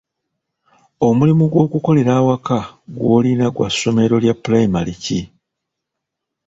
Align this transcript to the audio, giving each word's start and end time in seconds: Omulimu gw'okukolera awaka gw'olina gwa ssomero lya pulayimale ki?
Omulimu 1.07 1.43
gw'okukolera 1.51 2.11
awaka 2.19 2.59
gw'olina 2.97 3.47
gwa 3.55 3.67
ssomero 3.73 4.15
lya 4.23 4.33
pulayimale 4.41 4.93
ki? 5.03 5.19